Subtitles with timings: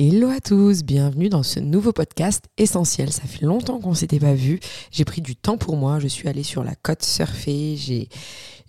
[0.00, 3.10] Hello à tous, bienvenue dans ce nouveau podcast essentiel.
[3.10, 4.60] Ça fait longtemps qu'on s'était pas vu.
[4.92, 5.98] J'ai pris du temps pour moi.
[5.98, 7.74] Je suis allée sur la côte surfer.
[7.76, 8.08] J'ai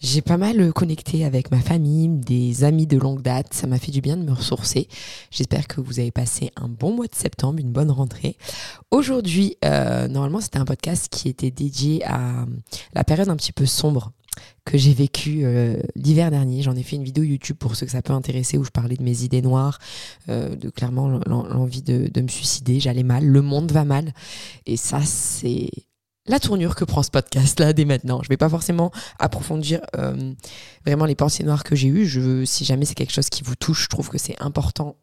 [0.01, 3.53] j'ai pas mal connecté avec ma famille, des amis de longue date.
[3.53, 4.87] Ça m'a fait du bien de me ressourcer.
[5.29, 8.35] J'espère que vous avez passé un bon mois de septembre, une bonne rentrée.
[8.89, 12.47] Aujourd'hui, euh, normalement, c'était un podcast qui était dédié à
[12.95, 14.13] la période un petit peu sombre
[14.65, 16.61] que j'ai vécu euh, l'hiver dernier.
[16.61, 18.95] J'en ai fait une vidéo YouTube pour ceux que ça peut intéresser où je parlais
[18.95, 19.79] de mes idées noires,
[20.29, 22.79] euh, de clairement l'envie de, me suicider.
[22.79, 24.13] J'allais mal, le monde va mal.
[24.65, 25.69] Et ça, c'est
[26.27, 28.21] la tournure que prend ce podcast là dès maintenant.
[28.23, 30.33] Je vais pas forcément approfondir euh,
[30.85, 32.05] vraiment les pensées noires que j'ai eues.
[32.05, 34.95] Je, si jamais c'est quelque chose qui vous touche, je trouve que c'est important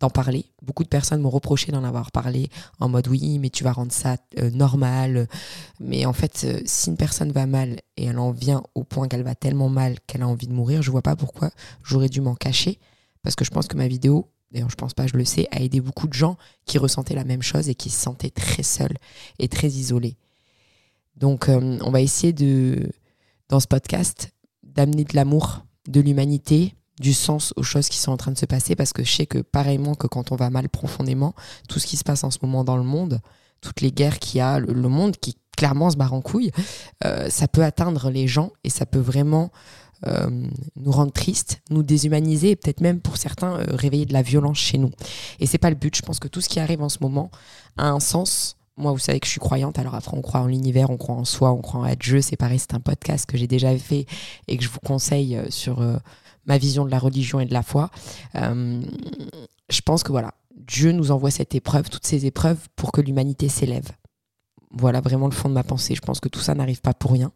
[0.00, 0.46] d'en parler.
[0.62, 2.48] Beaucoup de personnes m'ont reproché d'en avoir parlé
[2.80, 5.28] en mode oui, mais tu vas rendre ça euh, normal.
[5.80, 9.08] Mais en fait, euh, si une personne va mal et elle en vient au point
[9.08, 11.50] qu'elle va tellement mal qu'elle a envie de mourir, je vois pas pourquoi
[11.82, 12.78] j'aurais dû m'en cacher.
[13.22, 15.60] Parce que je pense que ma vidéo, d'ailleurs je pense pas, je le sais, a
[15.60, 16.36] aidé beaucoup de gens
[16.66, 18.96] qui ressentaient la même chose et qui se sentaient très seuls
[19.38, 20.16] et très isolés.
[21.16, 22.90] Donc euh, on va essayer de,
[23.48, 28.16] dans ce podcast, d'amener de l'amour, de l'humanité, du sens aux choses qui sont en
[28.16, 30.68] train de se passer parce que je sais que pareillement que quand on va mal
[30.68, 31.34] profondément,
[31.68, 33.20] tout ce qui se passe en ce moment dans le monde,
[33.60, 36.50] toutes les guerres qu'il y a, le, monde qui clairement se barre en couille,
[37.04, 39.50] euh, ça peut atteindre les gens et ça peut vraiment
[40.06, 40.28] euh,
[40.76, 44.58] nous rendre tristes, nous déshumaniser et peut-être même pour certains euh, réveiller de la violence
[44.58, 44.90] chez nous.
[45.40, 45.96] Et c'est pas le but.
[45.96, 47.30] Je pense que tout ce qui arrive en ce moment
[47.78, 48.56] a un sens.
[48.76, 51.14] Moi, vous savez que je suis croyante, alors après, on croit en l'univers, on croit
[51.14, 52.20] en soi, on croit en Dieu.
[52.20, 54.06] C'est pareil, c'est un podcast que j'ai déjà fait
[54.48, 55.80] et que je vous conseille sur
[56.46, 57.90] ma vision de la religion et de la foi.
[58.36, 58.82] Euh,
[59.68, 63.48] je pense que voilà, Dieu nous envoie cette épreuve, toutes ces épreuves, pour que l'humanité
[63.48, 63.88] s'élève.
[64.70, 65.94] Voilà vraiment le fond de ma pensée.
[65.94, 67.32] Je pense que tout ça n'arrive pas pour rien.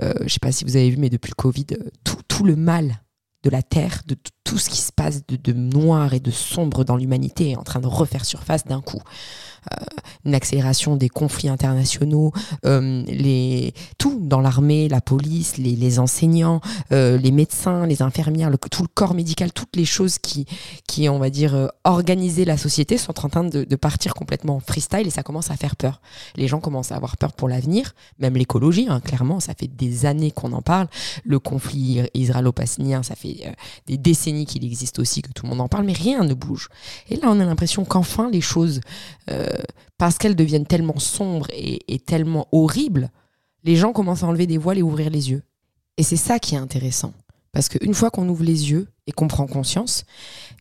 [0.00, 2.18] Euh, je ne sais pas si vous avez vu, mais depuis le Covid, euh, tout,
[2.26, 3.00] tout le mal
[3.44, 6.96] de la Terre, de tout ce qui se passe de, noir et de sombre dans
[6.96, 9.00] l'humanité est en train de refaire surface d'un coup.
[9.72, 9.84] Euh,
[10.26, 12.32] une accélération des conflits internationaux,
[12.64, 16.62] euh, les, tout dans l'armée, la police, les, enseignants,
[16.92, 20.46] euh, les médecins, les infirmières, tout le corps médical, toutes les choses qui,
[20.86, 25.10] qui on va dire, organiser la société sont en train de, partir complètement freestyle et
[25.10, 26.00] ça commence à faire peur.
[26.36, 30.06] Les gens commencent à avoir peur pour l'avenir, même l'écologie, hein, clairement, ça fait des
[30.06, 30.88] années qu'on en parle.
[31.26, 33.54] Le conflit israélo-palestinien, ça fait
[33.86, 36.70] des décennies qu'il existe aussi, que tout le monde en parle, mais rien ne bouge.
[37.10, 38.80] Et là, on a l'impression qu'enfin, les choses
[39.98, 43.10] parce qu'elles deviennent tellement sombres et, tellement horribles,
[43.62, 45.42] les gens commencent à enlever des voiles et ouvrir les yeux.
[45.96, 47.12] Et c'est ça qui est intéressant.
[47.52, 50.04] Parce qu'une fois qu'on ouvre les yeux et qu'on prend conscience,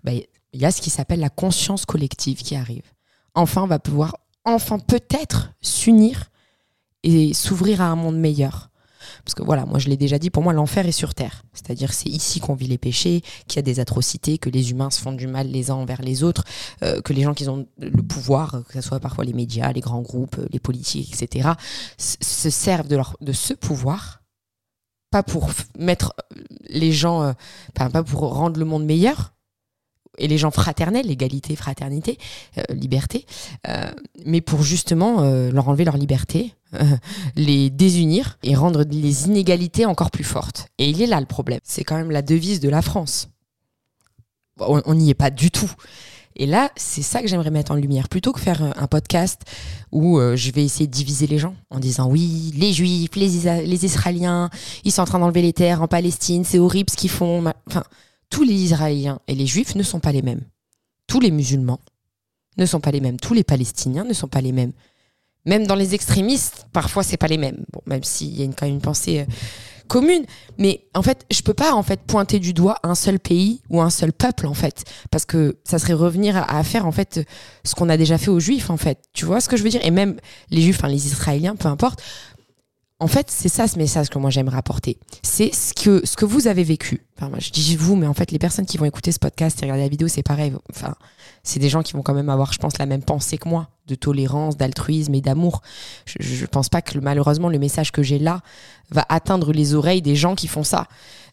[0.04, 2.84] bah, il y a ce qui s'appelle la conscience collective qui arrive.
[3.34, 6.30] Enfin, on va pouvoir, enfin peut-être, s'unir
[7.02, 8.70] et s'ouvrir à un monde meilleur.
[9.24, 11.44] Parce que voilà, moi je l'ai déjà dit, pour moi l'enfer est sur Terre.
[11.54, 14.90] C'est-à-dire c'est ici qu'on vit les péchés, qu'il y a des atrocités, que les humains
[14.90, 16.44] se font du mal les uns envers les autres,
[16.84, 19.82] euh, que les gens qui ont le pouvoir, que ce soit parfois les médias, les
[19.82, 21.50] grands groupes, les politiques, etc.,
[21.98, 24.22] se servent de, leur, de ce pouvoir,
[25.12, 26.16] pas pour mettre
[26.70, 27.34] les gens, euh,
[27.74, 29.34] pas pour rendre le monde meilleur,
[30.18, 32.18] et les gens fraternels, égalité, fraternité,
[32.58, 33.26] euh, liberté,
[34.26, 36.54] mais pour justement leur enlever leur liberté,
[37.36, 40.68] les désunir et rendre les inégalités encore plus fortes.
[40.78, 41.60] Et il est là le problème.
[41.64, 43.30] C'est quand même la devise de la France.
[44.60, 45.72] On n'y est pas du tout.
[46.36, 48.10] Et là, c'est ça que j'aimerais mettre en lumière.
[48.10, 49.42] Plutôt que faire un podcast
[49.92, 53.66] où euh, je vais essayer de diviser les gens en disant oui, les juifs, les,
[53.66, 54.50] les Israéliens,
[54.84, 57.44] ils sont en train d'enlever les terres en Palestine, c'est horrible ce qu'ils font.
[57.68, 57.84] Enfin,
[58.34, 60.42] tous les Israéliens et les juifs ne sont pas les mêmes.
[61.06, 61.80] Tous les musulmans
[62.58, 63.20] ne sont pas les mêmes.
[63.20, 64.74] Tous les Palestiniens ne sont pas les mêmes
[65.46, 67.66] même dans les extrémistes, parfois c'est pas les mêmes.
[67.72, 69.26] Bon, même s'il y a une, quand même une pensée euh,
[69.88, 70.26] commune,
[70.58, 73.82] mais en fait, je peux pas en fait pointer du doigt un seul pays ou
[73.82, 77.28] un seul peuple en fait, parce que ça serait revenir à, faire en fait
[77.64, 79.00] ce qu'on a déjà fait aux Juifs en fait.
[79.14, 79.86] Tu vois ce que je veux dire?
[79.86, 80.18] Et même
[80.50, 82.02] les Juifs, enfin les Israéliens, peu importe.
[83.00, 84.98] En fait, c'est ça ce message que moi j'aimerais apporter.
[85.24, 87.06] C'est ce que, ce que vous avez vécu.
[87.40, 89.84] Je dis vous, mais en fait, les personnes qui vont écouter ce podcast et regarder
[89.84, 90.54] la vidéo, c'est pareil.
[90.70, 90.96] Enfin,
[91.44, 93.70] c'est des gens qui vont quand même avoir, je pense, la même pensée que moi,
[93.88, 95.62] de tolérance, d'altruisme et d'amour.
[96.06, 98.42] Je ne pense pas que malheureusement le message que j'ai là
[98.92, 100.88] va atteindre les oreilles des gens qui font ça.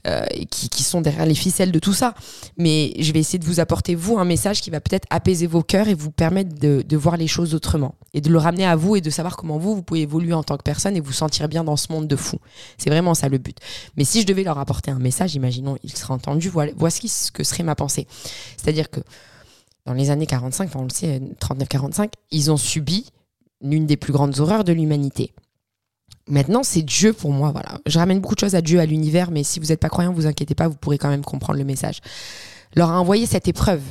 [0.06, 2.14] Euh, qui, qui, sont derrière les ficelles de tout ça.
[2.56, 5.62] Mais je vais essayer de vous apporter, vous, un message qui va peut-être apaiser vos
[5.62, 7.96] cœurs et vous permettre de, de, voir les choses autrement.
[8.14, 10.42] Et de le ramener à vous et de savoir comment vous, vous pouvez évoluer en
[10.42, 12.38] tant que personne et vous sentir bien dans ce monde de fou.
[12.78, 13.58] C'est vraiment ça le but.
[13.98, 17.44] Mais si je devais leur apporter un message, imaginons, il sera entendu, voici ce que
[17.44, 18.06] serait ma pensée.
[18.56, 19.00] C'est-à-dire que
[19.86, 23.10] dans les années 45, enfin on le sait, 39-45, ils ont subi
[23.60, 25.32] l'une des plus grandes horreurs de l'humanité.
[26.28, 27.50] Maintenant, c'est Dieu pour moi.
[27.50, 27.80] Voilà.
[27.86, 30.12] Je ramène beaucoup de choses à Dieu, à l'univers, mais si vous n'êtes pas croyant,
[30.12, 32.00] vous inquiétez pas, vous pourrez quand même comprendre le message.
[32.76, 33.82] Leur a envoyé cette épreuve.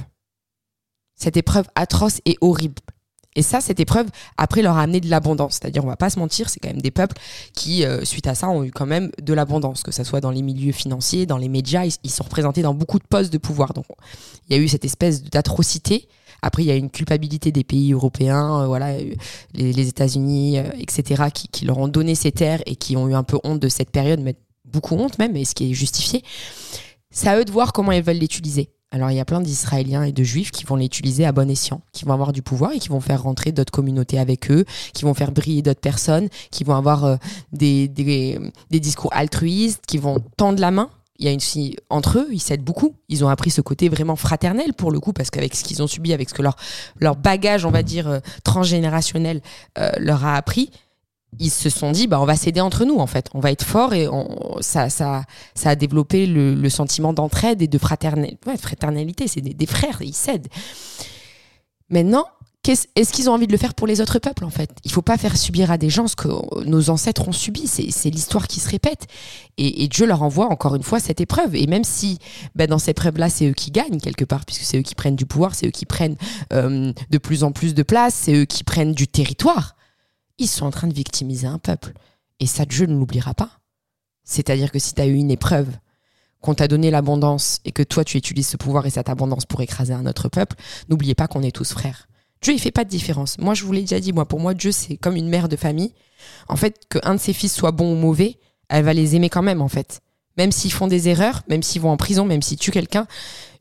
[1.15, 2.81] Cette épreuve atroce et horrible.
[3.39, 5.53] Et ça, cette épreuve, après, leur a amené de l'abondance.
[5.53, 7.15] C'est-à-dire, on va pas se mentir, c'est quand même des peuples
[7.53, 10.30] qui, euh, suite à ça, ont eu quand même de l'abondance, que ce soit dans
[10.30, 13.71] les milieux financiers, dans les médias, ils, sont représentés dans beaucoup de postes de pouvoir.
[13.71, 13.86] Donc,
[14.50, 16.09] il y a eu cette espèce d'atrocité.
[16.41, 19.15] Après, il y a une culpabilité des pays européens, euh, voilà, euh,
[19.53, 23.39] les, États-Unis, etc., qui, leur ont donné ces terres et qui ont eu un peu
[23.45, 24.35] honte de cette période, mais
[24.65, 26.25] beaucoup honte même, et ce qui est justifié.
[27.09, 28.69] C'est à eux de voir comment ils veulent l'utiliser.
[28.91, 31.81] Alors il y a plein d'Israéliens et de Juifs qui vont l'utiliser à bon escient,
[31.91, 35.03] qui vont avoir du pouvoir et qui vont faire rentrer d'autres communautés avec eux, qui
[35.03, 37.15] vont faire briller d'autres personnes, qui vont avoir euh,
[37.51, 40.89] des, des, discours altruistes, qui vont tendre la main.
[41.19, 41.39] Il y a une
[41.89, 42.95] entre eux, ils s'aident beaucoup.
[43.09, 45.88] Ils ont appris ce côté vraiment fraternel pour le coup, parce qu'avec ce qu'ils ont
[45.88, 46.56] subi, avec ce que leur,
[47.00, 49.42] leur bagage, on va dire, euh, transgénérationnel
[49.77, 50.71] euh, leur a appris,
[51.37, 53.63] ils se sont dit bah on va s'aider entre nous en fait on va être
[53.63, 54.07] fort et
[54.61, 55.23] ça ça
[55.53, 60.15] ça a développé le, sentiment d'entraide et de fraternité ouais, fraternalité c'est des, frères ils
[60.15, 60.47] s'aident
[61.89, 62.25] maintenant
[62.95, 64.69] est-ce qu'ils ont envie de le faire pour les autres peuples en fait?
[64.83, 66.27] Il faut pas faire subir à des gens ce que
[66.65, 67.67] nos ancêtres ont subi.
[67.67, 69.07] C'est l'histoire qui se répète.
[69.57, 71.55] Et, Dieu leur envoie encore une fois cette épreuve.
[71.55, 72.19] Et même si
[72.55, 75.15] bah, dans cette épreuve-là, c'est eux qui gagnent quelque part, puisque c'est eux qui prennent
[75.15, 76.17] du pouvoir, c'est eux qui prennent
[76.53, 79.75] euh, de plus en plus de place, c'est eux qui prennent du territoire
[80.39, 81.94] ils sont en train de victimiser un peuple.
[82.39, 83.59] Et ça, Dieu ne l'oubliera pas.
[84.24, 85.68] C'est-à-dire que si tu as eu une épreuve,
[86.41, 89.62] qu'on t'a donné l'abondance et que toi tu utilises ce pouvoir et cette abondance pour
[89.62, 90.56] écraser un autre peuple,
[90.88, 92.07] n'oubliez pas qu'on est tous frères.
[92.41, 93.38] Dieu, il fait pas de différence.
[93.39, 95.57] Moi, je vous l'ai déjà dit, moi, pour moi, Dieu, c'est comme une mère de
[95.57, 95.94] famille.
[96.47, 98.39] En fait, qu'un de ses fils soit bon ou mauvais,
[98.69, 100.00] elle va les aimer quand même, en fait.
[100.38, 103.07] Même s'ils font des erreurs, même s'ils vont en prison, même s'ils tuent quelqu'un,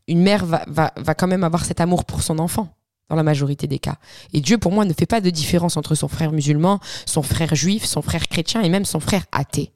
[0.07, 2.78] une mère va, va, va quand même avoir cet amour pour son enfant
[3.09, 3.97] dans la majorité des cas.
[4.33, 7.55] Et Dieu, pour moi, ne fait pas de différence entre son frère musulman, son frère
[7.55, 9.73] juif, son frère chrétien et même son frère athée.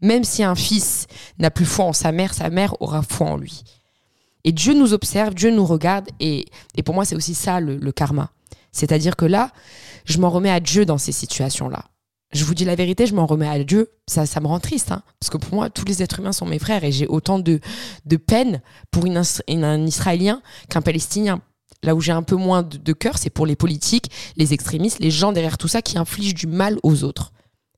[0.00, 1.06] Même si un fils
[1.38, 3.62] n'a plus foi en sa mère, sa mère aura foi en lui.
[4.44, 6.46] Et Dieu nous observe, Dieu nous regarde, et,
[6.76, 8.30] et pour moi, c'est aussi ça le, karma.
[8.72, 9.50] C'est-à-dire que là,
[10.04, 11.84] je m'en remets à Dieu dans ces situations-là.
[12.32, 13.92] Je vous dis la vérité, je m'en remets à Dieu.
[14.06, 16.44] Ça, ça me rend triste, hein, parce que pour moi, tous les êtres humains sont
[16.44, 17.60] mes frères, et j'ai autant de,
[18.04, 18.60] de peine
[18.90, 21.40] pour un Israélien qu'un Palestinien
[21.84, 25.10] Là où j'ai un peu moins de, cœur, c'est pour les politiques, les extrémistes, les
[25.10, 27.32] gens derrière tout ça qui infligent du mal aux autres.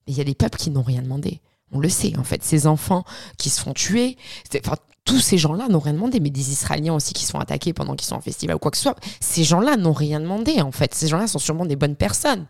[0.06, 1.40] Mais il y a des peuples qui n'ont rien demandé.
[1.72, 2.44] On le sait, en fait.
[2.44, 3.04] Ces enfants
[3.36, 4.16] qui se font tuer,
[4.64, 7.96] enfin, tous ces gens-là n'ont rien demandé, mais des Israéliens aussi qui sont attaqués pendant
[7.96, 8.96] qu'ils sont en festival ou quoi que ce soit.
[9.20, 10.94] Ces gens-là n'ont rien demandé, en fait.
[10.94, 12.46] Ces gens-là sont sûrement des bonnes personnes.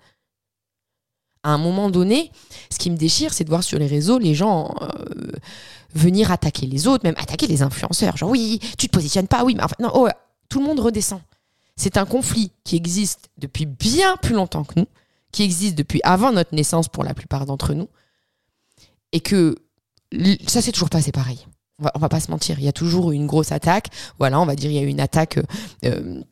[1.43, 2.33] À un moment donné,
[2.71, 5.33] ce qui me déchire, c'est de voir sur les réseaux les gens euh,
[5.95, 8.17] venir attaquer les autres, même attaquer les influenceurs.
[8.17, 10.09] Genre, oui, tu te positionnes pas, oui, mais enfin, non, oh,
[10.49, 11.21] tout le monde redescend.
[11.77, 14.87] C'est un conflit qui existe depuis bien plus longtemps que nous,
[15.33, 17.89] qui existe depuis avant notre naissance pour la plupart d'entre nous,
[19.13, 19.57] et que
[20.47, 21.47] ça s'est toujours passé pareil.
[21.79, 23.89] On va, va pas se mentir, il y a toujours une grosse attaque.
[24.19, 25.39] Voilà, on va dire il y a eu une attaque
[25.85, 26.23] euh,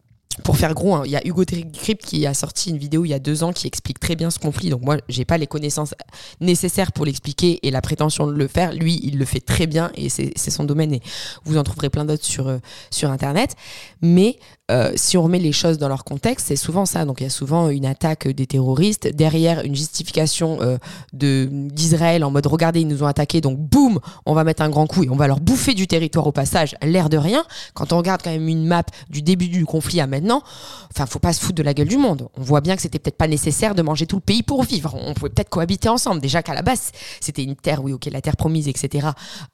[0.42, 3.10] pour faire gros, hein, il y a Hugo Crypt qui a sorti une vidéo il
[3.10, 4.68] y a deux ans qui explique très bien ce conflit.
[4.70, 5.94] Donc moi, j'ai pas les connaissances
[6.40, 8.72] nécessaires pour l'expliquer et la prétention de le faire.
[8.72, 11.02] Lui, il le fait très bien et c'est son domaine et
[11.44, 12.58] vous en trouverez plein d'autres sur, euh,
[12.90, 13.54] sur Internet.
[14.02, 14.38] Mais
[14.70, 17.04] euh, si on remet les choses dans leur contexte, c'est souvent ça.
[17.04, 20.78] Donc il y a souvent une attaque des terroristes, derrière une justification euh,
[21.12, 24.86] d'Israël en mode regardez, ils nous ont attaqués, donc boum, on va mettre un grand
[24.86, 27.44] coup et on va leur bouffer du territoire au passage, l'air de rien.
[27.74, 30.42] Quand on regarde quand même une map du début du conflit à maintenant,
[30.90, 32.28] enfin faut pas se foutre de la gueule du monde.
[32.38, 34.94] On voit bien que c'était peut-être pas nécessaire de manger tout le pays pour vivre.
[34.94, 36.22] On pouvait peut-être cohabiter ensemble.
[36.22, 36.90] Déjà qu'à la base,
[37.20, 39.08] c'était une terre, oui, ok, la terre promise, etc.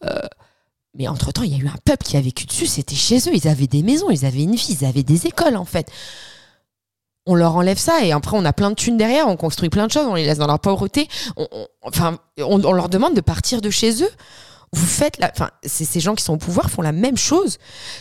[0.05, 0.21] Euh,
[0.94, 3.35] mais entre-temps, il y a eu un peuple qui a vécu dessus, c'était chez eux,
[3.35, 5.90] ils avaient des maisons, ils avaient une vie, ils avaient des écoles en fait.
[7.26, 9.87] On leur enlève ça et après on a plein de thunes derrière, on construit plein
[9.87, 11.09] de choses, on les laisse dans leur pauvreté.
[11.37, 11.47] On,
[11.82, 14.11] enfin, on, leur demande de partir de chez eux.
[14.73, 17.59] Vous faites la, enfin, ces gens qui sont au pouvoir font la même chose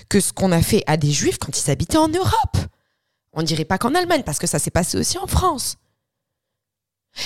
[0.08, 2.58] que ce qu'on a fait à des juifs quand ils habitaient en Europe.
[3.34, 5.78] On dirait pas qu'en Allemagne parce que ça s'est passé aussi en France.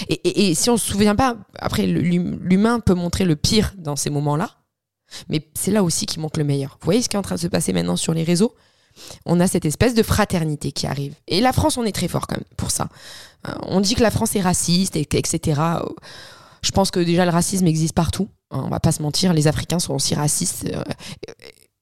[0.10, 4.10] Et, et si on se souvient pas, après l'humain peut montrer le pire dans ces
[4.10, 4.50] moments-là.
[5.30, 6.78] Mais c'est là aussi qu'il manque le meilleur.
[6.82, 8.56] Vous voyez ce qui est en train de se passer maintenant sur les réseaux?
[9.26, 11.16] On a cette espèce de fraternité qui arrive.
[11.28, 12.90] Et la France, on est très fort quand même pour ça.
[13.48, 15.62] Euh, on dit que la France est raciste, etc.
[16.62, 18.30] Je pense que déjà le racisme existe partout.
[18.52, 20.66] Hein, on va pas se mentir, les Africains sont aussi racistes.
[20.72, 20.84] Euh,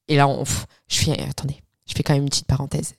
[0.07, 2.93] et là, on, je fais, attendez, je fais quand même une petite parenthèse.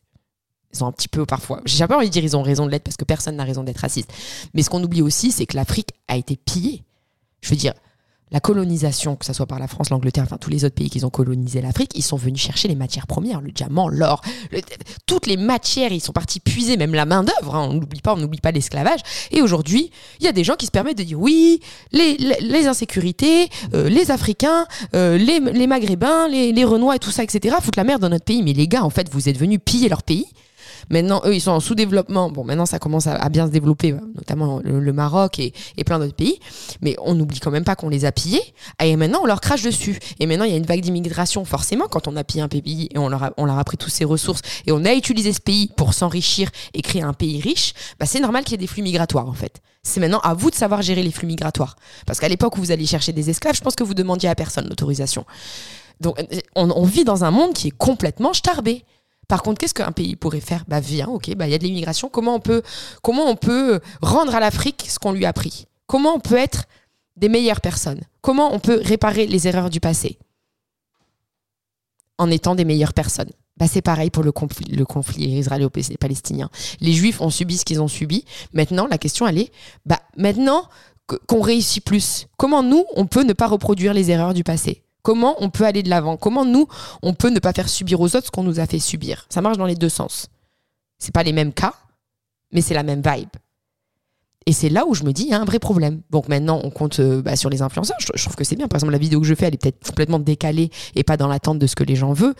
[0.74, 2.70] Ils ont un petit peu parfois, j'ai pas envie de dire ils ont raison de
[2.70, 4.10] l'être parce que personne n'a raison d'être raciste.
[4.54, 6.82] Mais ce qu'on oublie aussi, c'est que l'Afrique a été pillée.
[7.42, 7.74] Je veux dire,
[8.32, 11.04] la colonisation, que ce soit par la France, l'Angleterre, enfin tous les autres pays qui
[11.04, 14.22] ont colonisé l'Afrique, ils sont venus chercher les matières premières, le diamant, l'or,
[15.06, 17.54] toutes les matières, ils sont partis puiser même la main d'œuvre.
[17.54, 19.00] Hein, on n'oublie pas, on n'oublie pas l'esclavage.
[19.30, 21.60] Et aujourd'hui, il y a des gens qui se permettent de dire oui,
[21.92, 27.56] les, insécurités, euh, les Africains, euh, les, Maghrébins, les, les Renois et tout ça, etc.
[27.60, 28.42] foutent la merde dans notre pays.
[28.42, 30.26] Mais les gars, en fait, vous êtes venus piller leur pays.
[30.90, 32.30] Maintenant, eux, ils sont en sous-développement.
[32.30, 35.52] Bon, maintenant, ça commence à, bien se développer, notamment le, Maroc et,
[35.84, 36.38] plein d'autres pays.
[36.80, 38.42] Mais on n'oublie quand même pas qu'on les a pillés.
[38.82, 39.98] Et maintenant, on leur crache dessus.
[40.20, 42.88] Et maintenant, il y a une vague d'immigration, forcément, quand on a pillé un pays
[42.92, 45.32] et on leur a, on leur a pris toutes ses ressources et on a utilisé
[45.32, 48.58] ce pays pour s'enrichir et créer un pays riche, bah, c'est normal qu'il y ait
[48.58, 49.60] des flux migratoires, en fait.
[49.82, 51.76] C'est maintenant à vous de savoir gérer les flux migratoires.
[52.06, 54.34] Parce qu'à l'époque où vous alliez chercher des esclaves, je pense que vous demandiez à
[54.34, 55.24] personne l'autorisation.
[56.00, 56.22] Donc,
[56.54, 58.84] on, on, vit dans un monde qui est complètement starbé.
[59.28, 60.64] Par contre, qu'est-ce qu'un pays pourrait faire?
[60.68, 62.08] Bah viens, ok, bah il y a de l'immigration.
[62.08, 62.62] Comment on peut,
[63.40, 65.66] peut rendre à l'Afrique ce qu'on lui a pris?
[65.86, 66.64] Comment on peut être
[67.16, 68.00] des meilleures personnes?
[68.20, 70.18] Comment on peut réparer les erreurs du passé?
[72.18, 76.50] En étant des meilleures personnes bah, c'est pareil pour le conflit, le conflit israélo-palestinien.
[76.80, 78.24] Les Juifs ont subi ce qu'ils ont subi.
[78.52, 79.52] Maintenant, la question, elle est,
[80.16, 80.68] maintenant
[81.28, 84.82] qu'on réussit plus, comment nous, on peut ne pas reproduire les erreurs du passé?
[85.02, 86.16] Comment on peut aller de l'avant?
[86.16, 86.68] Comment nous,
[87.02, 89.26] on peut ne pas faire subir aux autres ce qu'on nous a fait subir?
[89.28, 90.28] Ça marche dans les deux sens.
[90.98, 91.74] C'est pas les mêmes cas,
[92.52, 93.28] mais c'est la même vibe.
[94.46, 96.00] Et c'est là où je me dis, il y a un vrai problème.
[96.10, 97.96] Donc maintenant, on compte euh, bah, sur les influenceurs.
[98.00, 98.68] Je, trouve que c'est bien.
[98.68, 101.28] Par exemple, la vidéo que je fais, elle est peut-être complètement décalée et pas dans
[101.28, 102.36] l'attente de ce que les gens veulent.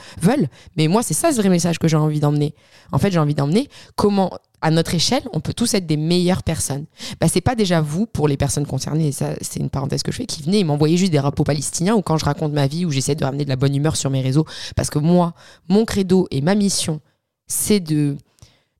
[0.76, 2.54] Mais moi, c'est ça ce vrai message que j'ai envie d'emmener.
[2.90, 4.32] En fait, j'ai envie d'emmener comment
[4.62, 6.86] à notre échelle, on peut tous être des meilleures personnes.
[7.20, 10.12] Bah, c'est pas déjà vous, pour les personnes concernées, et ça, c'est une parenthèse que
[10.12, 12.68] je fais, qui venaient et m'envoyaient juste des rapports palestiniens ou quand je raconte ma
[12.68, 14.46] vie ou j'essaie de ramener de la bonne humeur sur mes réseaux.
[14.76, 15.34] Parce que moi,
[15.68, 17.00] mon credo et ma mission,
[17.48, 18.16] c'est de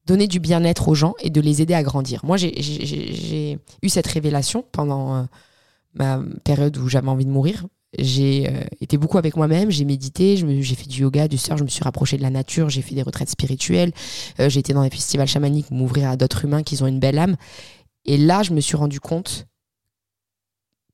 [0.07, 2.25] donner du bien-être aux gens et de les aider à grandir.
[2.25, 5.23] Moi, j'ai eu cette révélation pendant euh,
[5.95, 7.67] ma période où j'avais envie de mourir.
[7.99, 11.65] J'ai euh, été beaucoup avec moi-même, j'ai médité, j'ai fait du yoga, du surf, je
[11.65, 13.93] me suis rapproché de la nature, j'ai fait des retraites spirituelles,
[14.41, 17.19] euh, j'ai été dans des festivals chamaniques, m'ouvrir à d'autres humains qui ont une belle
[17.19, 17.37] âme.
[18.07, 19.47] Et là, je me suis rendu compte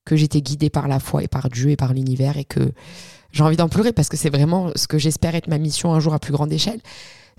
[0.03, 2.71] que j'étais guidée par la foi et par Dieu et par l'univers et que
[3.31, 5.99] j'ai envie d'en pleurer parce que c'est vraiment ce que j'espère être ma mission un
[5.99, 6.81] jour à plus grande échelle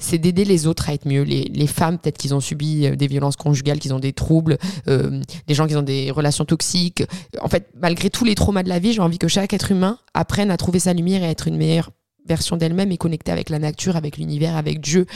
[0.01, 1.23] c'est d'aider les autres à être mieux.
[1.23, 5.23] Les, femmes, peut-être qu'ils ont subi euh, des violences conjugales, qu'ils ont des troubles, euh,
[5.47, 7.05] des gens qui ont des relations toxiques.
[7.41, 9.99] En fait, malgré tous les traumas de la vie, j'ai envie que chaque être humain
[10.15, 11.91] apprenne à trouver sa lumière et à être une meilleure
[12.27, 15.07] version d'elle-même et connectée avec la nature, avec l'univers, avec Dieu,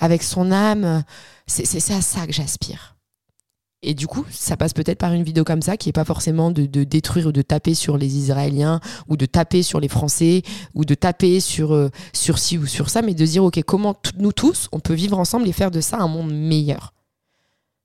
[0.00, 1.04] avec son âme.
[1.46, 2.91] C'est à ça que j'aspire.
[3.84, 6.52] Et du coup, ça passe peut-être par une vidéo comme ça, qui n'est pas forcément
[6.52, 10.42] de, détruire ou de taper sur les Israéliens, ou de taper sur les Français,
[10.74, 13.96] ou de taper sur, euh, sur ci ou sur ça, mais de dire, OK, comment
[14.18, 16.94] nous tous, on peut vivre ensemble et faire de ça un monde meilleur.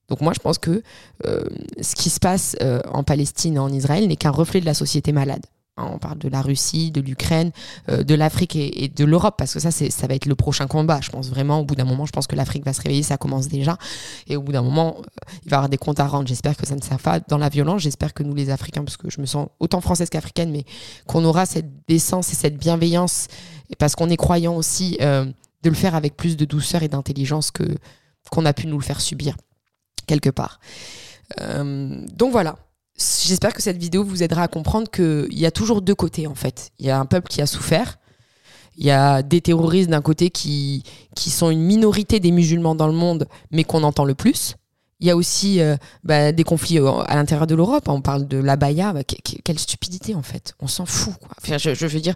[0.07, 0.83] Donc moi, je pense que
[1.25, 1.43] euh,
[1.81, 4.75] ce qui se passe euh, en Palestine et en Israël n'est qu'un reflet de la
[4.75, 5.45] société malade.
[5.77, 7.51] Hein, on parle de la Russie, de l'Ukraine,
[7.89, 10.99] euh, de l'Afrique et, de l'Europe, parce que ça, ça va être le prochain combat.
[11.01, 13.17] Je pense vraiment, au bout d'un moment, je pense que l'Afrique va se réveiller, ça
[13.17, 13.77] commence déjà.
[14.27, 15.01] Et au bout d'un moment, euh,
[15.45, 16.27] il va y avoir des comptes à rendre.
[16.27, 17.83] J'espère que ça ne sert pas dans la violence.
[17.83, 20.65] J'espère que nous, les Africains, parce que je me sens autant française qu'africaine, mais
[21.05, 23.27] qu'on aura cette décence et cette bienveillance,
[23.77, 25.25] parce qu'on est croyant aussi, euh,
[25.63, 27.63] de le faire avec plus de douceur et d'intelligence que
[28.31, 29.37] qu'on a pu nous le faire subir
[30.05, 30.59] quelque part.
[31.39, 32.55] donc voilà,
[32.97, 36.35] J'espère que cette vidéo vous aidera à comprendre qu'il y a toujours deux côtés en
[36.35, 36.71] fait.
[36.79, 37.99] Il y a un peuple qui a souffert,
[38.77, 40.83] il y a des terroristes d'un côté qui,
[41.15, 44.55] qui sont une minorité des musulmans dans le monde, mais qu'on entend le plus.
[44.99, 47.87] Il y a aussi euh, bah, des conflits euh, à l'intérieur de l'Europe.
[47.87, 48.93] On parle de l'abaya.
[48.93, 50.55] Bah, quelle stupidité, en fait.
[50.59, 51.13] On s'en fout.
[51.21, 51.57] Quoi.
[51.57, 52.15] je, veux dire,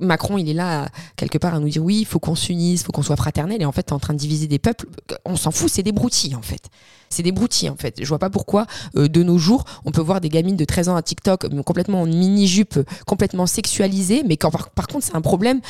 [0.00, 2.84] Macron, il est là, quelque part, à nous dire oui, il faut qu'on s'unisse, il
[2.84, 3.60] faut qu'on soit fraternel.
[3.60, 4.86] Et en fait, tu en train de diviser des peuples.
[5.26, 6.70] On s'en fout, c'est des broutilles, en fait.
[7.10, 7.96] C'est des broutilles, en fait.
[8.00, 8.66] Je vois pas pourquoi,
[8.96, 12.00] euh, de nos jours, on peut voir des gamines de 13 ans à TikTok complètement
[12.00, 14.22] en mini-jupe, complètement sexualisées.
[14.26, 15.60] Mais quand, par, par contre, c'est un problème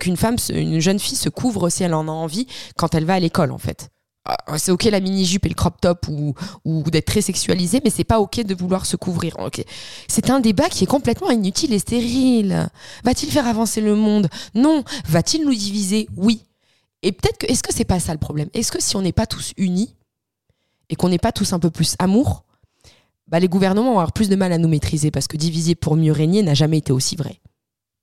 [0.00, 3.14] qu'une femme, une jeune fille se couvre si elle en a envie quand elle va
[3.14, 3.90] à l'école, en fait.
[4.26, 6.34] Ah, c'est ok la mini jupe et le crop top ou,
[6.90, 9.36] d'être très sexualisé, mais c'est pas ok de vouloir se couvrir.
[10.08, 12.68] C'est un débat qui est complètement inutile et stérile.
[13.02, 14.28] Va-t-il faire avancer le monde?
[14.54, 14.84] Non.
[15.06, 16.08] Va-t-il nous diviser?
[16.16, 16.44] Oui.
[17.02, 18.50] Et peut-être que est-ce que c'est pas ça le problème?
[18.52, 19.96] Est-ce que si on n'est pas tous unis
[20.90, 22.44] et qu'on n'est pas tous un peu plus amour,
[23.26, 25.96] bah les gouvernements vont avoir plus de mal à nous maîtriser parce que diviser pour
[25.96, 27.40] mieux régner n'a jamais été aussi vrai.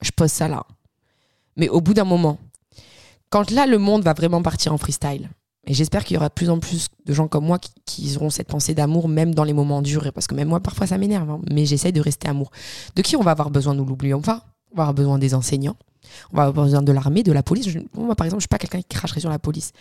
[0.01, 0.65] Je pose ça là.
[1.57, 2.39] Mais au bout d'un moment,
[3.29, 5.29] quand là le monde va vraiment partir en freestyle,
[5.67, 8.29] et j'espère qu'il y aura de plus en plus de gens comme moi qui, auront
[8.29, 10.11] cette pensée d'amour, même dans les moments durs.
[10.13, 11.29] Parce que même moi, parfois, ça m'énerve.
[11.29, 11.41] Hein.
[11.51, 12.51] mais j'essaie de rester amour.
[12.95, 14.45] De qui on va avoir besoin Nous l'oublions pas.
[14.71, 15.75] On va avoir besoin des enseignants.
[16.31, 17.67] On va avoir besoin de l'armée, de la police.
[17.93, 19.73] moi, par exemple, je suis pas quelqu'un qui cracherait sur la police.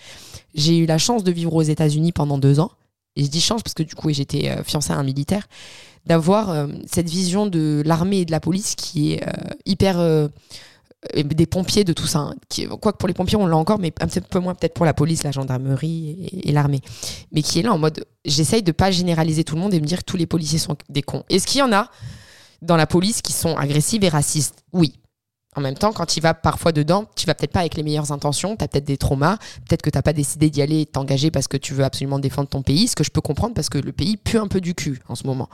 [0.55, 2.73] J'ai eu la chance de vivre aux États-Unis pendant deux ans.
[3.15, 5.47] Et je dis chance parce que du coup, j'étais euh, fiancée à un militaire.
[6.05, 9.31] D'avoir euh, cette vision de l'armée et de la police qui est euh,
[9.65, 10.29] hyper
[11.15, 12.19] des pompiers, de tout ça.
[12.19, 12.35] Hein,
[12.81, 14.95] quoique pour les pompiers, on l'a encore, mais un petit peu moins peut-être pour la
[14.95, 16.81] police, la gendarmerie et, l'armée.
[17.33, 19.87] Mais qui est là en mode, j'essaye de pas généraliser tout le monde et me
[19.87, 21.25] dire que tous les policiers sont des cons.
[21.29, 21.91] Est-ce qu'il y en a
[22.63, 24.65] dans la police qui sont agressifs et racistes?
[24.73, 24.95] Oui.
[25.57, 28.13] En même temps, quand tu vas parfois dedans, tu vas peut-être pas avec les meilleures
[28.13, 30.87] intentions, tu as peut-être des traumas, peut-être que tu n'as pas décidé d'y aller et
[30.87, 33.71] t'engager parce que tu veux absolument défendre ton pays, ce que je peux comprendre parce
[33.71, 35.49] que le pays pue un peu du cul en ce moment.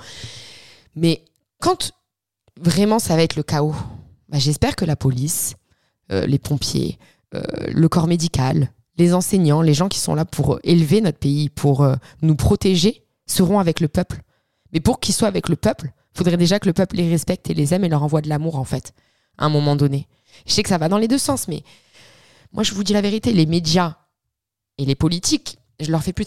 [0.96, 1.24] Mais
[1.60, 1.92] quand
[2.60, 3.76] vraiment ça va être le chaos,
[4.32, 5.56] bah, j'espère que la police,
[6.10, 6.98] euh, les pompiers,
[7.34, 11.50] euh, le corps médical, les enseignants, les gens qui sont là pour élever notre pays,
[11.50, 14.22] pour euh, nous protéger, seront avec le peuple.
[14.72, 17.50] Mais pour qu'ils soient avec le peuple, il faudrait déjà que le peuple les respecte
[17.50, 18.94] et les aime et leur envoie de l'amour, en fait,
[19.36, 20.08] à un moment donné.
[20.46, 21.62] Je sais que ça va dans les deux sens, mais
[22.52, 23.96] moi, je vous dis la vérité, les médias
[24.78, 26.24] et les politiques, je leur fais plus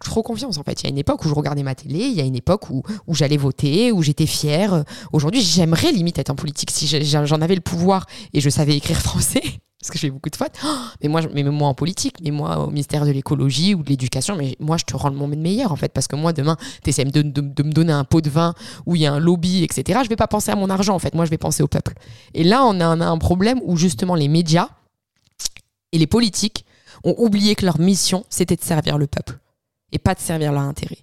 [0.00, 0.82] trop confiance en fait.
[0.82, 2.70] Il y a une époque où je regardais ma télé, il y a une époque
[2.70, 4.84] où, où j'allais voter, où j'étais fière.
[5.12, 8.98] Aujourd'hui, j'aimerais limite être en politique si j'en avais le pouvoir et je savais écrire
[9.00, 9.42] français
[9.84, 10.54] parce que je fais beaucoup de fautes.
[10.64, 10.68] Oh,
[11.02, 14.34] mais moi, mais moi en politique, mais moi au ministère de l'écologie ou de l'éducation,
[14.34, 16.88] mais moi je te rends le monde meilleur en fait, parce que moi demain, tu
[16.88, 18.54] essaies de, me donner un pot de vin
[18.86, 20.00] où il y a un lobby, etc.
[20.02, 21.92] Je vais pas penser à mon argent en fait, moi je vais penser au peuple.
[22.32, 24.70] Et là, on a un, problème où justement les médias
[25.92, 26.63] et les politiques
[27.04, 29.38] ont oublié que leur mission c'était de servir le peuple
[29.92, 30.98] et pas de servir leur intérêt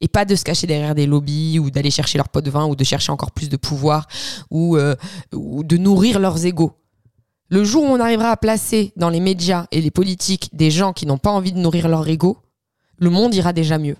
[0.00, 2.66] et pas de se cacher derrière des lobbies ou d'aller chercher leur pot de vin
[2.66, 4.06] ou de chercher encore plus de pouvoir
[4.50, 4.94] ou, euh,
[5.32, 6.72] ou de nourrir leurs égaux.
[7.50, 10.92] Le jour où on arrivera à placer dans les médias et les politiques des gens
[10.92, 12.38] qui n'ont pas envie de nourrir leur ego,
[12.98, 13.96] le monde ira déjà mieux.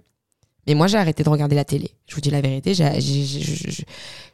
[0.66, 1.92] Mais moi, j'ai arrêté de regarder la télé.
[2.06, 3.82] Je vous dis la vérité, je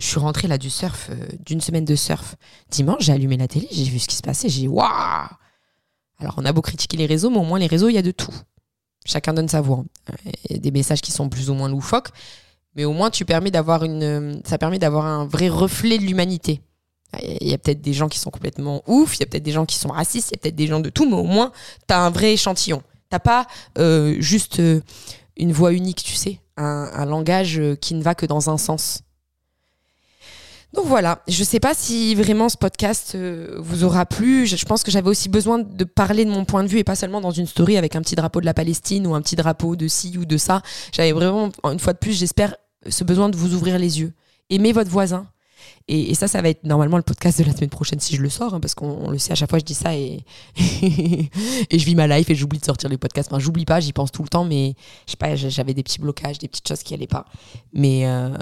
[0.00, 2.34] suis rentrée là du surf, euh, d'une semaine de surf.
[2.70, 5.28] Dimanche, j'ai allumé la télé, j'ai vu ce qui se passait, j'ai waouh
[6.18, 8.02] Alors, on a beau critiquer les réseaux, mais au moins, les réseaux, il y a
[8.02, 8.34] de tout.
[9.04, 9.84] Chacun donne sa voix.
[10.48, 12.08] Il y a des messages qui sont plus ou moins loufoques,
[12.74, 16.60] mais au moins, tu permets d'avoir une, ça permet d'avoir un vrai reflet de l'humanité.
[17.22, 19.52] Il y a peut-être des gens qui sont complètement ouf, il y a peut-être des
[19.52, 21.52] gens qui sont racistes, il y a peut-être des gens de tout, mais au moins,
[21.86, 22.82] tu as un vrai échantillon.
[23.10, 23.46] T'as pas
[23.78, 24.80] euh, juste euh,
[25.36, 29.02] une voix unique, tu sais, un, langage euh, qui ne va que dans un sens.
[30.74, 33.16] Donc voilà, je sais pas si vraiment ce podcast
[33.58, 34.46] vous aura plu.
[34.46, 36.96] Je, pense que j'avais aussi besoin de parler de mon point de vue et pas
[36.96, 39.76] seulement dans une story avec un petit drapeau de la Palestine ou un petit drapeau
[39.76, 40.62] de ci ou de ça.
[40.92, 42.56] J'avais vraiment, une fois de plus, j'espère,
[42.88, 44.12] ce besoin de vous ouvrir les yeux.
[44.50, 45.26] Aimez votre voisin,
[45.86, 48.30] et, ça, ça va être normalement le podcast de la semaine prochaine si je le
[48.30, 50.24] sors, hein, parce qu'on le sait, à chaque fois je dis ça et,
[50.56, 53.30] et je vis ma life et j'oublie de sortir les podcasts.
[53.30, 54.74] Enfin, j'oublie pas, j'y pense tout le temps, mais
[55.06, 57.26] je sais pas, j'avais des petits blocages, des petites choses qui allaient pas.
[57.74, 58.34] Mais euh,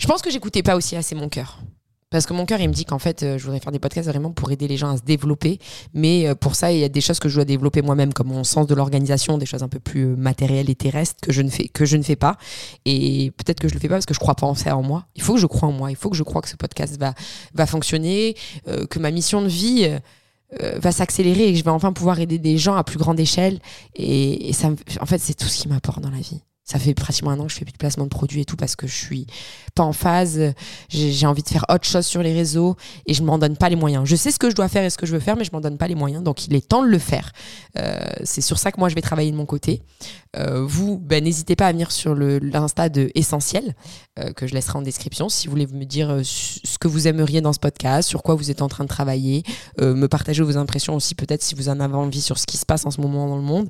[0.00, 1.60] je pense que j'écoutais pas aussi assez mon cœur.
[2.08, 4.08] Parce que mon cœur, il me dit qu'en fait, euh, je voudrais faire des podcasts
[4.08, 5.60] vraiment pour aider les gens à se développer.
[5.94, 8.28] Mais euh, pour ça, il y a des choses que je dois développer moi-même, comme
[8.28, 11.42] mon sens de l'organisation, des choses un peu plus euh, matérielles et terrestres que je
[11.42, 12.36] ne fais, que je ne fais pas.
[12.84, 14.82] Et peut-être que je le fais pas parce que je crois pas en faire en
[14.82, 15.06] moi.
[15.14, 15.90] Il faut que je croie en moi.
[15.90, 17.14] Il faut que je croie que ce podcast va,
[17.54, 18.34] va fonctionner,
[18.66, 19.88] que ma mission de vie
[20.58, 23.60] va s'accélérer et que je vais enfin pouvoir aider des gens à plus grande échelle.
[23.94, 26.94] Et, et ça, en fait, c'est tout ce qui m'apporte dans la vie ça fait
[26.94, 28.86] pratiquement un an que je fais plus de placement de produits et tout parce que
[28.86, 29.26] je suis
[29.74, 30.54] pas en phase.
[30.88, 33.74] J'ai envie de faire autre chose sur les réseaux et je m'en donne pas les
[33.74, 34.04] moyens.
[34.06, 35.50] Je sais ce que je dois faire et ce que je veux faire, mais je
[35.52, 36.22] m'en donne pas les moyens.
[36.22, 37.32] Donc il est temps de le faire.
[37.76, 39.82] Euh, c'est sur ça que moi je vais travailler de mon côté.
[40.36, 43.74] Euh, vous, ben, n'hésitez pas à venir sur l'insta de Essentiel
[44.20, 47.40] euh, que je laisserai en description si vous voulez me dire ce que vous aimeriez
[47.40, 49.42] dans ce podcast, sur quoi vous êtes en train de travailler,
[49.80, 52.64] me partager vos impressions aussi peut-être si vous en avez envie sur ce qui se
[52.64, 53.68] passe en ce moment dans le monde.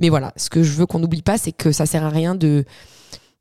[0.00, 2.34] Mais voilà, ce que je veux qu'on n'oublie pas, c'est que ça sert à rien
[2.40, 2.64] de,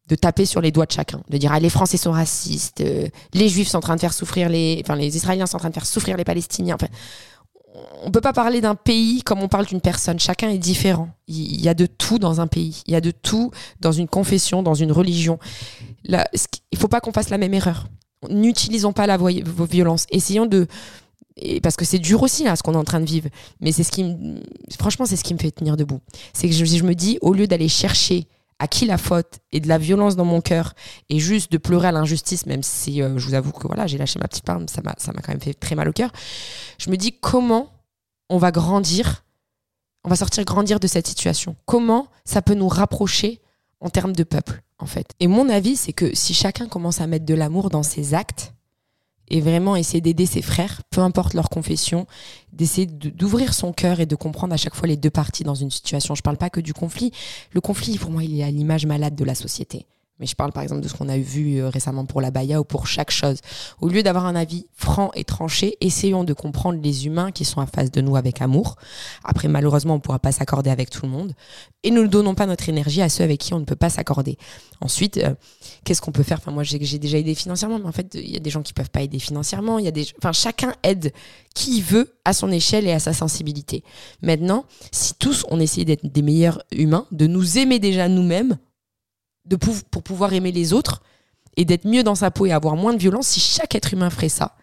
[0.10, 3.08] de taper sur les doigts de chacun, de dire ah, les Français sont racistes, euh,
[3.34, 5.70] les Juifs sont en train de faire souffrir les, enfin les Israéliens sont en train
[5.70, 6.76] de faire souffrir les Palestiniens.
[6.76, 6.88] Enfin,
[8.04, 10.20] on peut pas parler d'un pays comme on parle d'une personne.
[10.20, 11.10] Chacun est différent.
[11.28, 12.82] Il y a de tout dans un pays.
[12.88, 15.40] Il y a de tout dans une confession, dans une religion.
[16.04, 16.28] Là,
[16.72, 17.88] il faut pas qu'on fasse la même erreur.
[18.30, 20.06] N'utilisons pas la violence.
[20.12, 20.68] Essayons de
[21.64, 23.30] parce que c'est dur aussi là ce qu'on est en train de vivre
[23.62, 24.04] mais c'est ce qui
[24.78, 26.02] franchement c'est ce qui me fait tenir debout
[26.34, 28.28] c'est que je me dis au lieu d'aller chercher
[28.60, 30.74] à qui la faute et de la violence dans mon cœur
[31.10, 33.98] et juste de pleurer à l'injustice, même si euh, je vous avoue que voilà, j'ai
[33.98, 34.60] lâché ma petite m'a,
[34.98, 36.12] ça m'a quand même fait très mal au cœur.
[36.78, 37.72] Je me dis comment
[38.30, 39.24] on va grandir,
[40.04, 41.56] on va sortir grandir de cette situation.
[41.65, 43.41] Comment ça peut nous rapprocher
[43.80, 45.13] en termes de peuple, en fait?
[45.19, 48.54] Et mon avis, c'est que si chacun commence à mettre de l'amour dans ses actes,
[49.30, 52.08] et vraiment essayer d'aider ses frères, peu importe leur confession,
[52.54, 55.72] d'essayer d'ouvrir son cœur et de comprendre à chaque fois les deux parties dans une
[55.72, 56.15] situation.
[56.15, 57.12] Je ne parle pas que du conflit.
[57.52, 59.86] Le conflit, pour moi, il est à l'image malade de la société.
[60.19, 62.60] Mais je parle par exemple de ce qu'on a vu euh, récemment pour la Baïa
[62.60, 63.38] ou pour chaque chose.
[63.79, 67.62] Au lieu d'avoir un avis franc et tranché, essayons de comprendre les humains qui sont
[67.62, 68.75] en face de nous avec amour.
[69.23, 71.34] Après, malheureusement, on ne pourra pas s'accorder avec tout le monde.
[71.84, 73.89] Et nous ne donnons pas notre énergie à ceux avec qui on ne peut pas
[73.89, 74.38] s'accorder.
[74.82, 75.34] Ensuite, euh,
[75.86, 76.39] qu'est-ce qu'on peut faire?
[76.39, 78.73] Enfin, moi, j'ai déjà aidé financièrement, mais en fait, il y a des gens qui
[78.73, 79.79] peuvent pas aider financièrement.
[79.79, 81.13] Il y a des, enfin, chacun aide
[81.55, 83.84] qui veut à son échelle et à sa sensibilité.
[84.21, 88.58] Maintenant, si tous on essaie d'être des meilleurs humains, de nous aimer déjà nous-mêmes,
[89.45, 91.02] de pour pouvoir aimer les autres
[91.58, 94.10] et d'être mieux dans sa peau et avoir moins de violence, si chaque être humain
[94.10, 94.56] ferait ça,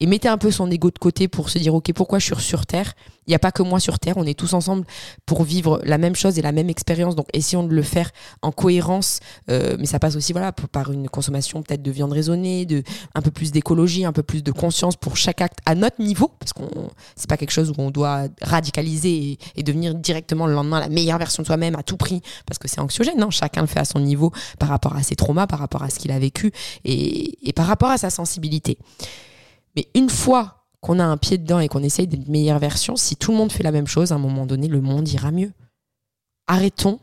[0.00, 2.42] et mettez un peu son ego de côté pour se dire ok pourquoi je suis
[2.42, 2.94] sur terre?
[3.26, 4.86] Il n'y a pas que moi sur terre on est tous ensemble
[5.26, 7.14] pour vivre la même chose et la même expérience.
[7.14, 8.10] Donc essayons de le faire
[8.42, 12.64] en cohérence euh, mais ça passe aussi voilà par une consommation peut-être de viande raisonnée
[12.64, 12.82] de
[13.14, 16.32] un peu plus d'écologie un peu plus de conscience pour chaque acte à notre niveau
[16.38, 20.80] parce qu'on c'est pas quelque chose où on doit radicaliser et, devenir directement le lendemain
[20.80, 23.66] la meilleure version de soi-même à tout prix parce que c'est anxiogène non chacun le
[23.66, 26.18] fait à son niveau par rapport à ses traumas par rapport à ce qu'il a
[26.18, 26.50] vécu
[26.84, 28.78] et par rapport à sa sensibilité
[29.76, 33.16] mais une fois qu'on a un pied dedans et qu'on essaye d'être meilleure version, si
[33.16, 35.52] tout le monde fait la même chose, à un moment donné, le monde ira mieux.
[36.46, 36.98] Arrêtons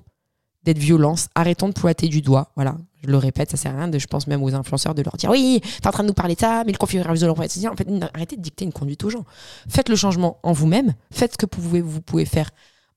[0.63, 2.51] d'être violence, arrêtons de pointer du doigt.
[2.55, 3.87] Voilà, je le répète, ça sert à rien.
[3.87, 6.13] De, je pense même aux influenceurs de leur dire oui, t'es en train de nous
[6.13, 9.09] parler de ça, mais le conflit violent, en fait, arrêtez de dicter une conduite aux
[9.09, 9.25] gens.
[9.69, 12.49] Faites le changement en vous-même, faites ce que vous pouvez, vous pouvez faire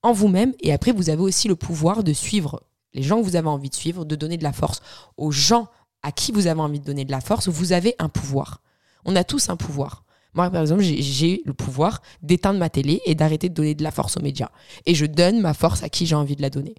[0.03, 2.63] en vous-même, et après vous avez aussi le pouvoir de suivre
[2.95, 4.81] les gens que vous avez envie de suivre, de donner de la force
[5.17, 5.69] aux gens
[6.03, 7.49] à qui vous avez envie de donner de la force.
[7.49, 8.63] Vous avez un pouvoir.
[9.05, 10.05] On a tous un pouvoir.
[10.35, 13.91] Moi, par exemple, j'ai le pouvoir d'éteindre ma télé et d'arrêter de donner de la
[13.91, 14.51] force aux médias.
[14.87, 16.75] Et je donne ma force à qui j'ai envie de la donner.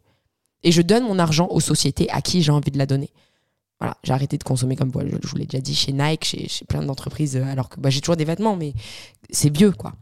[0.63, 3.09] Et je donne mon argent aux sociétés à qui j'ai envie de la donner.
[3.79, 6.83] Voilà, j'ai arrêté de consommer comme je vous l'ai déjà dit chez Nike, chez, plein
[6.83, 8.73] d'entreprises, euh, alors que bah, j'ai toujours des vêtements, mais
[9.31, 9.93] c'est vieux, quoi.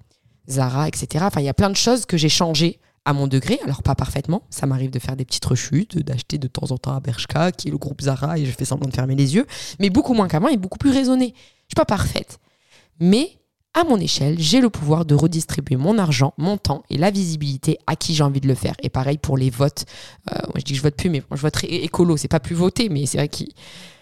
[0.49, 1.23] Zara, etc.
[1.25, 3.95] Enfin, il y a plein de choses que j'ai changées à mon degré, alors pas
[3.95, 4.41] parfaitement.
[4.49, 7.69] Ça m'arrive de faire des petites rechutes, d'acheter de temps en temps à Bershka, qui
[7.69, 9.47] est le groupe Zara, et je fais semblant de fermer les yeux,
[9.79, 11.33] mais beaucoup moins qu'avant et beaucoup plus raisonné.
[11.69, 12.39] Je suis pas parfaite.
[12.99, 13.39] Mais
[13.75, 17.77] à mon échelle, j'ai le pouvoir de redistribuer mon argent, mon temps et la visibilité
[17.85, 18.73] à qui j'ai envie de le faire.
[18.81, 19.85] Et pareil pour les votes.
[20.31, 22.17] Euh, moi, je dis que je vote plus, mais je vote écolo.
[22.17, 23.53] C'est pas plus voter, mais c'est vrai qu'ils.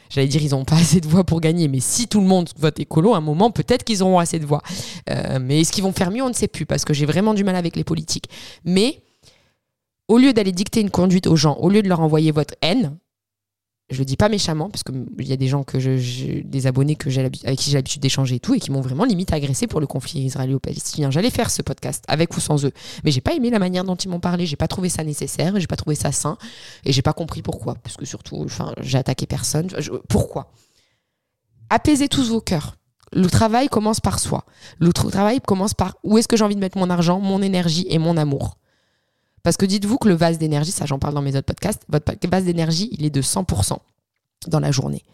[0.09, 2.49] J'allais dire, ils n'ont pas assez de voix pour gagner, mais si tout le monde
[2.57, 4.61] vote écolo, à un moment, peut-être qu'ils auront assez de voix.
[5.09, 6.23] Euh, mais est-ce qu'ils vont faire mieux?
[6.23, 8.29] On ne sait plus, parce que j'ai vraiment du mal avec les politiques.
[8.63, 9.01] Mais
[10.07, 12.97] au lieu d'aller dicter une conduite aux gens, au lieu de leur envoyer votre haine,
[13.89, 16.97] je le dis pas méchamment, parce qu'il y a des gens que je, des abonnés
[16.97, 19.65] que j'ai avec qui j'ai l'habitude d'échanger et tout, et qui m'ont vraiment limite agressé
[19.65, 21.09] pour le conflit israélo-palestinien.
[21.09, 22.71] J'allais faire ce podcast avec ou sans eux,
[23.05, 24.45] mais j'ai pas aimé la manière dont ils m'ont parlé.
[24.45, 26.37] J'ai pas trouvé ça nécessaire, j'ai pas trouvé ça sain,
[26.83, 27.75] et j'ai pas compris pourquoi.
[27.75, 29.69] Parce que surtout, enfin, j'ai attaqué personne.
[30.09, 30.51] pourquoi?
[31.69, 32.75] Apaisez tous vos cœurs.
[33.13, 34.43] Le travail commence par soi.
[34.79, 37.85] Le travail commence par où est-ce que j'ai envie de mettre mon argent, mon énergie
[37.89, 38.57] et mon amour.
[39.47, 42.11] Parce que dites-vous que le vase d'énergie, ça j'en parle dans mes autres podcasts, votre
[42.27, 43.77] vase d'énergie, il est de 100%
[44.47, 45.05] dans la journée.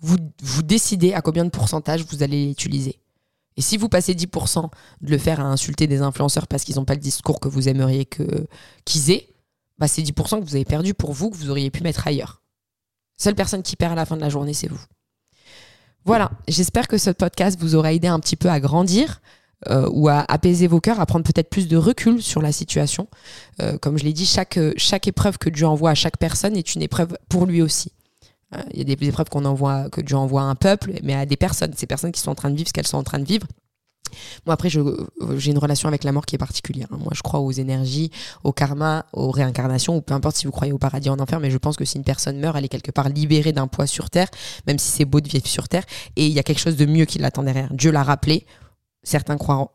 [0.00, 2.98] Vous, vous décidez à combien de pourcentage vous allez l'utiliser.
[3.58, 4.70] Et si vous passez 10%
[5.02, 7.68] de le faire à insulter des influenceurs parce qu'ils n'ont pas le discours que vous
[7.68, 8.08] aimeriez
[8.86, 9.28] qu'ils aient,
[9.78, 12.40] bah c'est 10% que vous avez perdu pour vous, que vous auriez pu mettre ailleurs.
[13.18, 14.80] Seule personne qui perd à la fin de la journée, c'est vous.
[16.06, 19.20] Voilà, j'espère que ce podcast vous aura aidé un petit peu à grandir,
[19.68, 23.08] euh, ou à apaiser vos cœurs, à prendre peut-être plus de recul sur la situation.
[23.60, 26.74] Euh, comme je l'ai dit, chaque, chaque épreuve que Dieu envoie à chaque personne est
[26.74, 27.92] une épreuve pour lui aussi.
[28.54, 31.14] Euh, il y a des épreuves qu'on envoie, que Dieu envoie à un peuple, mais
[31.14, 33.04] à des personnes, ces personnes qui sont en train de vivre ce qu'elles sont en
[33.04, 33.46] train de vivre.
[34.46, 36.88] Moi, après, j'ai une relation avec la mort qui est particulière.
[36.90, 36.98] Hein.
[36.98, 38.10] Moi, je crois aux énergies,
[38.44, 41.50] au karma, aux réincarnations, ou peu importe si vous croyez au paradis en enfer, mais
[41.50, 44.10] je pense que si une personne meurt, elle est quelque part libérée d'un poids sur
[44.10, 44.28] Terre,
[44.66, 45.84] même si c'est beau de vivre sur Terre,
[46.16, 47.72] et il y a quelque chose de mieux qui l'attend derrière.
[47.72, 48.46] Dieu l'a rappelé,
[49.02, 49.68] certains croient,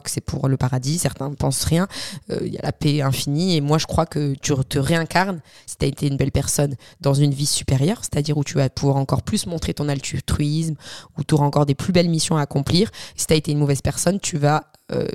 [0.00, 1.88] que c'est pour le paradis, certains ne pensent rien.
[2.30, 3.56] Euh, il y a la paix infinie.
[3.56, 6.76] Et moi, je crois que tu te réincarnes si tu as été une belle personne
[7.00, 10.76] dans une vie supérieure, c'est-à-dire où tu vas pouvoir encore plus montrer ton altruisme,
[11.18, 12.90] où tu auras encore des plus belles missions à accomplir.
[13.16, 14.70] Si tu as été une mauvaise personne, tu vas.
[14.92, 15.08] Euh,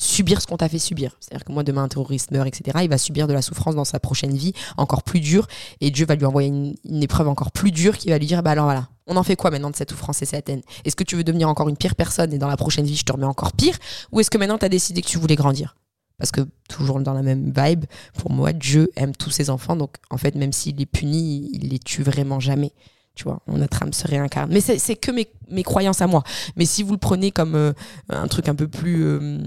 [0.00, 1.16] subir ce qu'on t'a fait subir.
[1.20, 3.84] C'est-à-dire que moi, demain, un terroriste meurt, etc., il va subir de la souffrance dans
[3.84, 5.46] sa prochaine vie, encore plus dure,
[5.80, 8.52] et Dieu va lui envoyer une, épreuve encore plus dure qui va lui dire, bah
[8.52, 10.62] alors voilà, on en fait quoi maintenant de cette souffrance et cette haine?
[10.84, 13.04] Est-ce que tu veux devenir encore une pire personne et dans la prochaine vie, je
[13.04, 13.76] te remets encore pire?
[14.10, 15.76] Ou est-ce que maintenant, tu as décidé que tu voulais grandir?
[16.18, 17.84] Parce que toujours dans la même vibe,
[18.18, 19.76] pour moi, Dieu aime tous ses enfants.
[19.76, 22.72] Donc, en fait, même s'il les punit, il les tue vraiment jamais.
[23.14, 24.50] Tu vois, notre âme se réincarne.
[24.52, 26.22] Mais c'est que mes, croyances à moi.
[26.56, 27.72] Mais si vous le prenez comme euh,
[28.08, 29.04] un truc un peu plus...
[29.04, 29.38] Euh,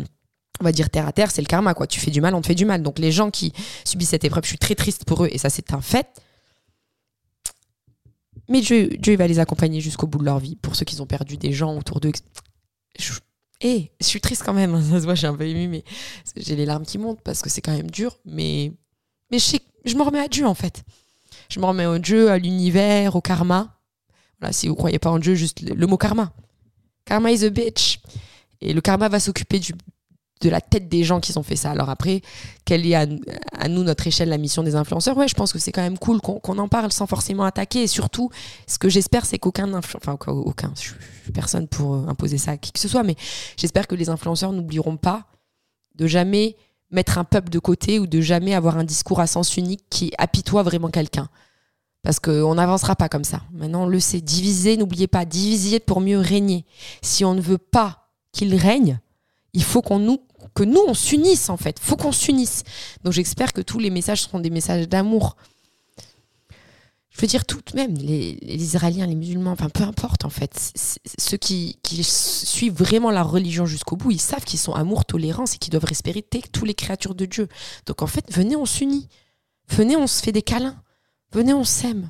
[0.59, 1.87] on va dire terre à terre, c'est le karma, quoi.
[1.87, 2.81] Tu fais du mal, on te fait du mal.
[2.83, 3.53] Donc les gens qui
[3.85, 6.07] subissent cette épreuve, je suis très triste pour eux, et ça c'est un fait.
[8.49, 11.05] Mais Dieu, Dieu va les accompagner jusqu'au bout de leur vie, pour ceux qui ont
[11.05, 12.11] perdu des gens autour d'eux.
[12.99, 13.13] Je,
[13.61, 14.81] eh, je suis triste quand même, hein.
[14.91, 15.83] ça se voit, suis un peu émue, mais
[16.35, 18.19] j'ai les larmes qui montent parce que c'est quand même dur.
[18.25, 18.71] Mais,
[19.31, 20.83] mais je, sais, je me remets à Dieu en fait.
[21.49, 23.79] Je me remets au Dieu, à l'univers, au karma.
[24.39, 26.33] Voilà, si vous croyez pas en Dieu, juste le mot karma.
[27.05, 27.99] Karma is a bitch.
[28.61, 29.73] Et le karma va s'occuper du,
[30.41, 31.71] de la tête des gens qui ont fait ça.
[31.71, 32.21] Alors après,
[32.65, 33.05] quelle est à,
[33.67, 35.17] nous, notre échelle, la mission des influenceurs?
[35.17, 37.83] Ouais, je pense que c'est quand même cool qu'on en parle sans forcément attaquer.
[37.83, 38.29] Et surtout,
[38.67, 42.57] ce que j'espère, c'est qu'aucun enfin aucun, je suis personne pour euh, imposer ça à
[42.57, 43.15] qui que ce soit, mais
[43.57, 45.25] j'espère que les influenceurs n'oublieront pas
[45.95, 46.57] de jamais
[46.91, 50.11] mettre un peuple de côté ou de jamais avoir un discours à sens unique qui
[50.17, 51.29] apitoie vraiment quelqu'un.
[52.03, 53.41] Parce qu'on n'avancera pas comme ça.
[53.53, 54.19] Maintenant, on le sait.
[54.19, 56.65] Diviser, n'oubliez pas, diviser pour mieux régner.
[57.01, 58.99] Si on ne veut pas qu'il règne,
[59.53, 60.19] il faut qu'on nous,
[60.53, 61.77] que nous, on s'unisse en fait.
[61.81, 62.63] Il faut qu'on s'unisse.
[63.03, 65.35] Donc j'espère que tous les messages seront des messages d'amour.
[67.09, 70.73] Je veux dire tout même, les, Israéliens, les musulmans, enfin peu importe en fait.
[71.19, 75.53] Ceux qui, qui, suivent vraiment la religion jusqu'au bout, ils savent qu'ils sont amour, tolérance
[75.53, 77.47] et qu'ils doivent respecter tous les créatures de Dieu.
[77.85, 79.09] Donc en fait, venez, on s'unit.
[79.69, 80.81] Venez, on se fait des câlins.
[81.31, 82.09] Venez, on s'aime.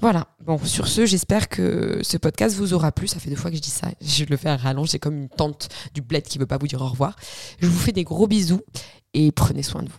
[0.00, 0.28] Voilà.
[0.44, 3.08] Bon, sur ce, j'espère que ce podcast vous aura plu.
[3.08, 3.88] Ça fait deux fois que je dis ça.
[4.00, 4.88] Je le fais à rallonge.
[4.88, 7.16] C'est comme une tante du bled qui veut pas vous dire au revoir.
[7.60, 8.60] Je vous fais des gros bisous
[9.14, 9.98] et prenez soin de vous.